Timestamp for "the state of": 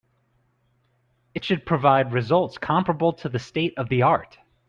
3.29-3.87